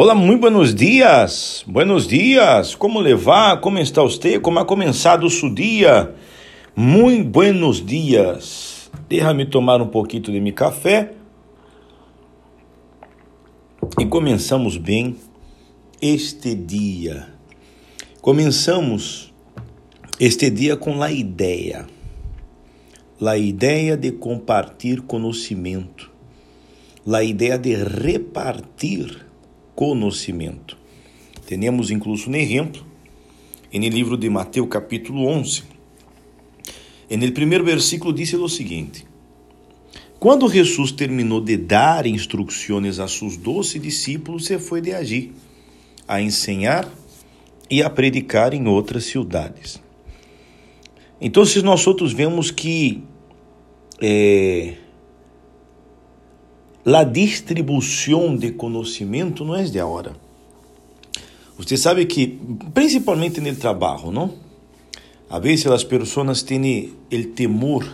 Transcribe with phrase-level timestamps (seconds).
[0.00, 1.64] Olá, muito buenos dias.
[1.66, 2.76] Buenos dias.
[2.76, 3.60] Como levar?
[3.60, 4.38] Como está você?
[4.38, 6.14] Como ha começado o seu dia?
[6.76, 8.92] Muito buenos dias.
[9.08, 11.14] Deixa-me tomar um pouquinho de meu café.
[13.98, 15.16] E começamos bem
[16.00, 17.26] este dia.
[18.20, 19.34] Começamos
[20.20, 21.88] este dia com a ideia.
[23.20, 26.08] A ideia de compartilhar conhecimento.
[27.12, 29.27] A ideia de repartir
[29.78, 30.76] conhecimento.
[31.46, 32.84] Temos incluso um exemplo
[33.72, 35.62] no livro de Mateus, capítulo 11.
[37.08, 39.06] No primeiro versículo diz o seguinte:
[40.18, 45.32] Quando Jesus terminou de dar instruções a seus doze discípulos, se foi de agir,
[46.08, 46.92] a ensinar
[47.70, 49.80] e a predicar em outras cidades.
[51.20, 53.04] Então, nós outros vemos que
[54.00, 54.74] eh,
[56.84, 60.16] a distribuição de conhecimento não é de agora.
[61.58, 62.38] Você sabe que,
[62.72, 64.32] principalmente no trabalho, não?
[65.28, 67.84] A vezes as pessoas têm o temor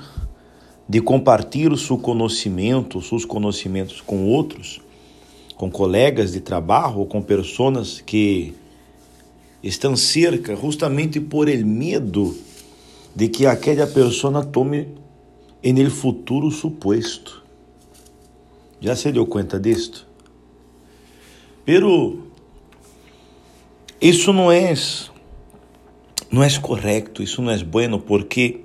[0.88, 4.80] de compartilhar seu conhecimento, seus conhecimentos com outros,
[5.56, 8.54] com colegas de trabalho ou com pessoas que
[9.62, 12.36] estão cerca justamente por el medo
[13.14, 14.88] de que aquela pessoa tome
[15.62, 17.43] el futuro suposto.
[18.84, 20.06] Já se deu conta disto?
[21.64, 22.22] Pero
[23.98, 24.74] isso não é
[26.30, 28.60] não é correto, isso não é bueno, porque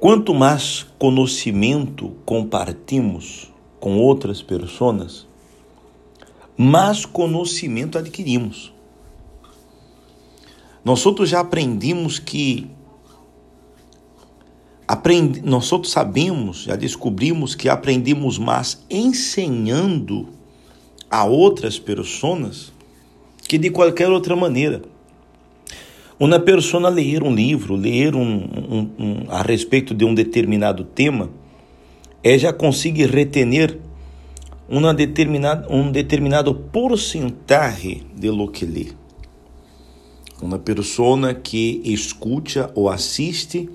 [0.00, 5.24] quanto mais conhecimento compartimos com outras pessoas,
[6.56, 8.74] mais conhecimento adquirimos.
[10.84, 12.68] Nós outros já aprendimos que
[15.44, 20.28] Nós outros sabemos, já descobrimos que aprendemos mais ensinando
[21.08, 22.72] a outras pessoas
[23.46, 24.82] que de qualquer outra maneira.
[26.18, 31.30] Uma pessoa ler um livro, ler um, um, um, a respeito de um determinado tema,
[32.24, 33.78] é já conseguir retener
[34.68, 38.86] uma determinada, um determinado porcentagem de lo que lê.
[40.42, 43.70] Uma pessoa que escuta ou assiste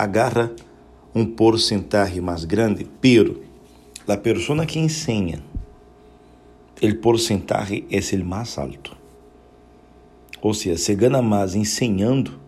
[0.00, 0.50] agarra
[1.14, 3.42] um porcentaje mais grande, pero
[4.06, 5.42] la persona que enseña,
[6.80, 8.96] el porcentaje es el más alto.
[10.40, 12.40] Ou seja, se gana mais ensinando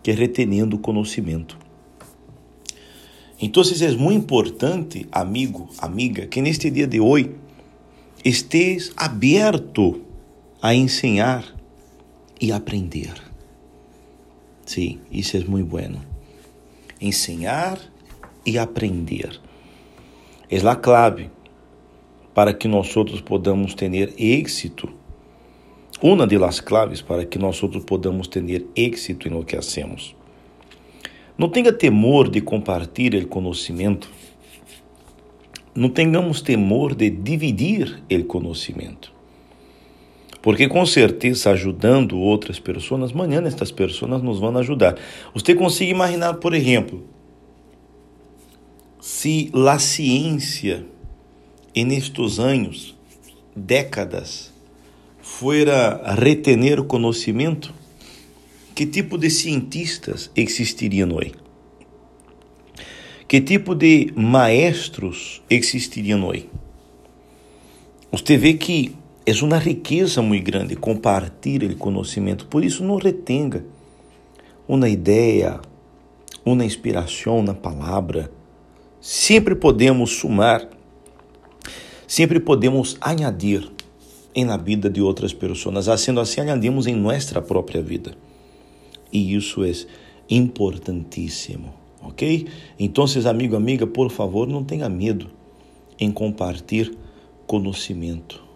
[0.00, 1.58] que reteniendo conhecimento.
[3.42, 7.34] Então, é muito importante, amigo, amiga, que neste dia de hoje
[8.24, 10.02] esteja aberto
[10.62, 11.44] a ensinar
[12.40, 13.14] e aprender.
[14.64, 16.09] Sim, isso é muito bueno
[17.00, 17.78] ensinar
[18.44, 19.40] e aprender.
[20.50, 21.30] É a clave
[22.34, 24.88] para que nós outros podamos ter êxito.
[26.02, 30.14] Uma das claves para que nós outros podamos ter êxito em lo que hacemos.
[31.36, 34.10] Não tenha temor de compartilhar o conhecimento.
[35.74, 39.19] Não tenhamos temor de dividir o conhecimento.
[40.42, 44.96] Porque com certeza, ajudando outras pessoas, amanhã estas pessoas nos vão ajudar.
[45.34, 47.04] Você consegue imaginar, por exemplo,
[49.00, 50.86] se a ciência,
[51.74, 52.96] em estes anos,
[53.54, 54.52] décadas,
[55.20, 57.72] fuera retener conhecimento,
[58.74, 61.34] que tipo de cientistas existiriam hoje?
[63.28, 66.48] Que tipo de maestros existiriam hoje?
[68.10, 68.96] Você vê que
[69.30, 72.46] é uma riqueza muito grande compartilhar o conhecimento.
[72.46, 73.64] Por isso, não retenga
[74.66, 75.60] uma ideia,
[76.44, 78.28] uma inspiração uma palavra.
[79.00, 80.68] Sempre podemos sumar,
[82.08, 83.70] sempre podemos añadir
[84.34, 86.00] em na vida de outras pessoas.
[86.00, 88.16] Sendo assim, añadimos em nossa própria vida.
[89.12, 89.72] E isso é
[90.28, 92.48] importantíssimo, ok?
[92.78, 95.28] Então, amigo, amiga, por favor, não tenha medo
[96.00, 96.90] em compartilhar
[97.46, 98.49] conhecimento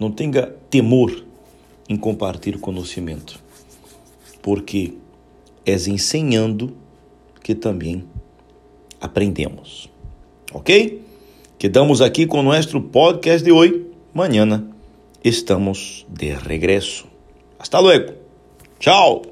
[0.00, 1.24] não tenha temor
[1.88, 3.38] em compartilhar conhecimento,
[4.40, 4.94] porque
[5.66, 6.74] é ensinando
[7.42, 8.04] que também
[9.00, 9.90] aprendemos.
[10.52, 11.02] Ok?
[11.58, 13.86] Quedamos aqui com nosso podcast de hoje.
[14.14, 14.66] Mañana
[15.22, 17.06] estamos de regresso.
[17.58, 18.14] Hasta luego.
[18.78, 19.29] Tchau.